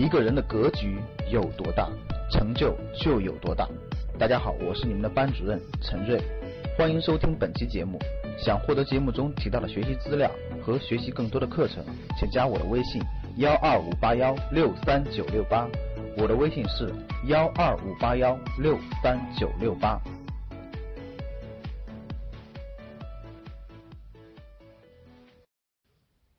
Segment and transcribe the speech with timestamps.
[0.00, 0.96] 一个人的格局
[1.30, 1.86] 有多大，
[2.30, 3.68] 成就就有多大。
[4.18, 6.18] 大家好，我是你们的班主任陈瑞，
[6.74, 7.98] 欢迎收听本期节目。
[8.38, 10.30] 想获得节目中提到的学习资料
[10.64, 11.84] 和学习更多的课程，
[12.18, 13.02] 请加我的微信
[13.36, 15.68] 幺二五八幺六三九六八。
[16.16, 16.90] 我的微信是
[17.26, 20.00] 幺二五八幺六三九六八。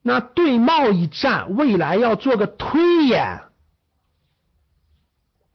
[0.02, 3.38] 那对贸易战未来要做个推演，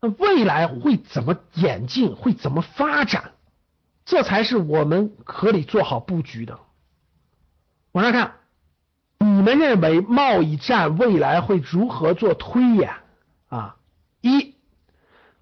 [0.00, 3.32] 那未来会怎么演进，会怎么发展？
[4.04, 6.58] 这才是我们合理做好布局的。
[7.92, 8.34] 往上看，
[9.18, 12.92] 你们认为贸易战未来会如何做推演
[13.48, 13.76] 啊？
[14.20, 14.54] 一，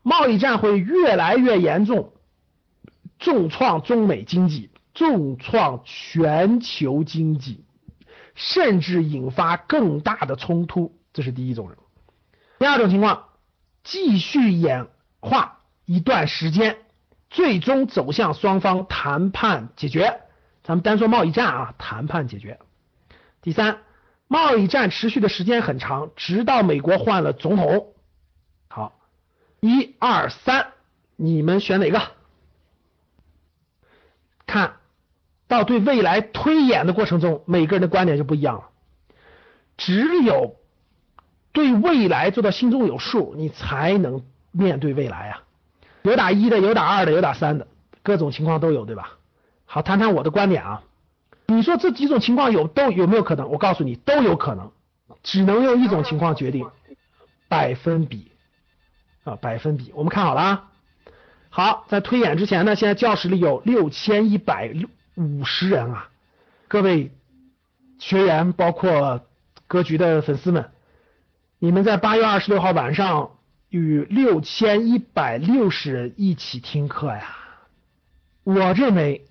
[0.02, 2.12] 贸易战会越来越严重，
[3.18, 7.64] 重创中美经济，重创全球经济。
[8.36, 11.78] 甚至引发更大的冲突，这是第一种人。
[12.58, 13.26] 第二种情况，
[13.84, 14.88] 继续演
[15.20, 16.78] 化一段时间，
[17.30, 20.20] 最终走向双方谈判解决。
[20.64, 22.58] 咱们单说贸易战啊，谈判解决。
[23.40, 23.78] 第三，
[24.26, 27.94] 贸易战持续的时间很长，直到美国换了总统。
[28.68, 28.98] 好，
[29.60, 30.72] 一二三，
[31.14, 32.02] 你们选哪个？
[34.46, 34.76] 看。
[35.46, 38.70] 到对未来推演的过程中，每个人的观点就不一样了。
[39.76, 40.56] 只有
[41.54, 45.42] 对未来做到心中有数，你才能面对未来啊。
[46.02, 47.66] 有打一的，有打二的，有打三的，
[48.02, 49.12] 各种情况都有，对吧？
[49.64, 50.82] 好，谈谈我的观点啊。
[51.46, 53.48] 你说这几种情况有都有没有可能？
[53.48, 54.70] 我告诉你，都有可能，
[55.22, 56.68] 只能用一种情况决定，
[57.48, 58.30] 百分比
[59.24, 59.90] 啊，百分比。
[59.94, 60.70] 我们看好了啊。
[61.48, 64.74] 好，在推演之前呢，现在教室里有六千一百。
[65.16, 66.08] 五十人啊！
[66.66, 67.12] 各位
[68.00, 69.20] 学员，包括
[69.68, 70.72] 格局的粉丝们，
[71.64, 73.38] 你们在八月二十六号晚上
[73.70, 77.38] 与六千一百六十人一起听课呀。
[78.42, 79.26] 我认为，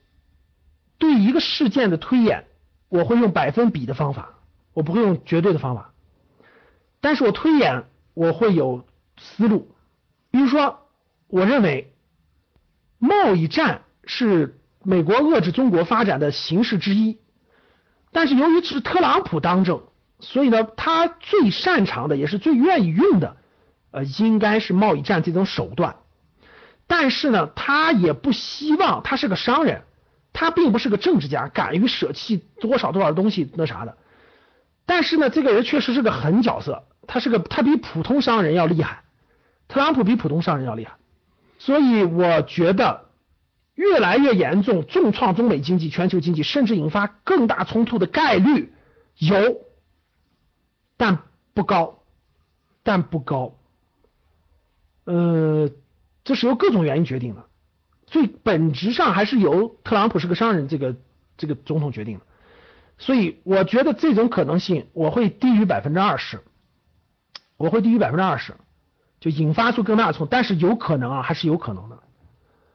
[0.97, 2.47] 对一个事件的推演，
[2.89, 4.39] 我会用百分比的方法，
[4.73, 5.93] 我不会用绝对的方法。
[7.01, 7.83] 但是我推演，
[8.15, 8.83] 我会有
[9.19, 9.71] 思路。
[10.31, 10.87] 比如说，
[11.27, 11.93] 我认为
[12.97, 14.59] 贸易战是。
[14.85, 17.17] 美国遏制中国发展的形式之一，
[18.11, 19.83] 但是由于是特朗普当政，
[20.23, 23.37] 所以呢，他最擅长的也是最愿意用的，
[23.91, 25.97] 呃，应该是贸易战这种手段。
[26.87, 29.83] 但是呢，他也不希望他是个商人，
[30.33, 33.97] 他并不是个政治家，敢于舍弃多少多少东西那啥的。
[34.85, 39.03] 但是呢，这个人确实是个狠角色，他是个他比普通商人要厉害，
[39.67, 40.93] 特朗普比普通商人要厉害，
[41.59, 43.05] 所以我觉得。
[43.75, 48.71] 越来越严重，重创中美经济、全球经济，甚至引发更大冲突的概率
[49.17, 49.61] 有，
[50.97, 51.19] 但
[51.53, 52.03] 不高，
[52.83, 53.57] 但不高。
[55.05, 55.69] 呃，
[56.23, 57.45] 这是由各种原因决定的，
[58.07, 60.95] 最本质上还是由特朗普是个商人这个
[61.35, 62.25] 这个总统决定的。
[62.97, 66.41] 所以我觉得这种可能性我会低于百分之二十，
[67.57, 68.55] 我会低于百分之二十，
[69.19, 72.03] 就引发出更大的冲突，但是有可能啊，还是有可能的。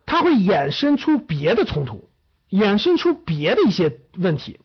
[0.04, 2.10] 它会衍生出别的冲突，
[2.50, 4.60] 衍生出别的一些问题。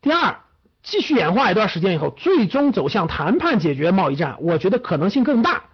[0.00, 0.40] 第二，
[0.82, 5.64] 继续演化一段时间以后，最终走向谈判解决贸易战，我觉得可能性更大，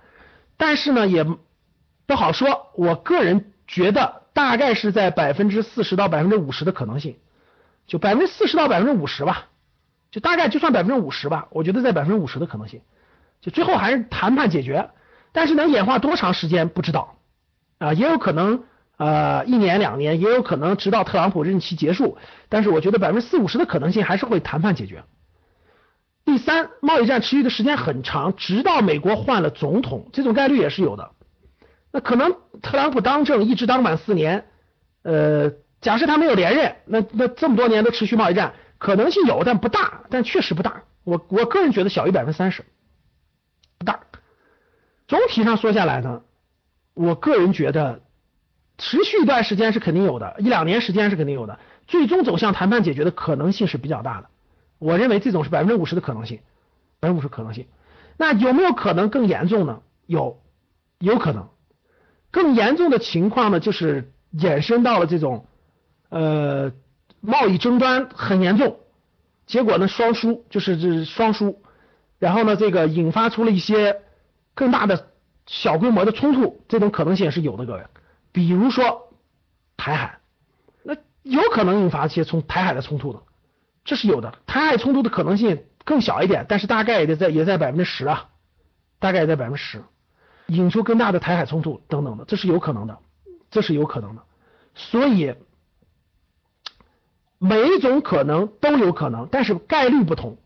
[0.56, 1.24] 但是呢，也
[2.06, 2.72] 不好说。
[2.74, 7.16] 我个人觉得大概是在百分之四十到百分之五十的可能性，
[7.86, 9.46] 就百分之四十到百分之五十吧，
[10.10, 11.48] 就大概就算百分之五十吧。
[11.50, 12.80] 我觉得在百分之五十的可能性，
[13.40, 14.90] 就最后还是谈判解决，
[15.32, 17.16] 但是能演化多长时间不知道。
[17.78, 18.64] 啊，也有可能
[18.96, 22.16] 呃一年两年，也有可能直到特朗普任期结束。
[22.48, 25.04] 但是我觉得百分之四五十的可能性还是会谈判解决。
[26.24, 31.10] 第三，贸易战持续的时间很长，直到美国换了总统，这种概率也是有的。
[31.92, 34.46] 那可能特朗普当政一直当满四年，
[35.02, 40.82] 呃，假设他没有连任，那那这么多年都持续贸易战，可能性有，但不大，但确实不大。
[41.04, 42.64] 我我个人觉得小于百分之三十，
[43.78, 44.00] 不大。
[45.06, 46.22] 总体上说下来呢。
[46.94, 48.00] 我个人觉得，
[48.78, 54.28] 持续一段时间是肯定有的，一两年时间是肯定有的，最终走向谈判解决的可能性是比较大的。
[54.78, 56.40] 我认为这种是百分之五十的可能性，
[57.00, 57.66] 百分之五十可能性。
[58.16, 59.80] 那有没有可能更严重呢？
[60.06, 60.40] 有，
[60.98, 61.48] 有可能。
[62.30, 65.46] 更严重的情况呢，就是衍生到了这种，
[66.10, 66.72] 呃，
[67.20, 68.78] 贸易争端很严重，
[69.46, 71.62] 结果呢双输，就是这双输，
[72.18, 74.02] 然后呢这个引发出了一些
[74.54, 75.08] 更大的。
[75.48, 77.80] 小规模的冲突，这种可能性也是有的，各位。
[78.36, 79.14] 比如说
[79.78, 80.18] 台海，
[80.82, 83.22] 那有可能引发一些从台海的冲突的，
[83.82, 84.34] 这是有的。
[84.46, 88.28] 台海冲突的可能性更小一点，但是大概也得在也在百分之十啊，
[88.98, 89.82] 大概在百分之十，
[90.48, 92.98] 引出更大的台海冲突等等的，这是有可能的，
[93.50, 94.22] 这是有可能的。
[94.74, 95.34] 所以
[97.38, 100.36] 每一种可能都有可能，但是概率不同，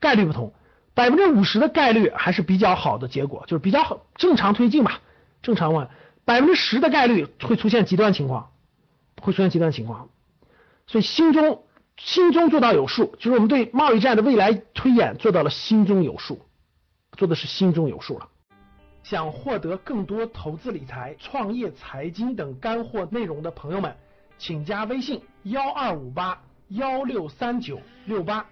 [0.00, 0.54] 概率不同。
[0.94, 5.02] 百分之五十的概率还是比较好的结果，就是比较好正常推进吧，
[5.42, 5.86] 正常问。
[6.26, 8.50] 百分之十的概率会出现极端情况，
[9.22, 10.10] 会出现极端情况。
[10.86, 11.62] 所以心中
[11.96, 16.40] 心中做到有数，就是我们对贸易战的未来推演做到了心中有数，
[17.16, 18.28] 做的是心中有数了。
[19.04, 23.96] 想获得更多投资理财、创业、财经等干货内容的朋友们，
[24.36, 28.44] 请加微信幺二五八幺六三九六八。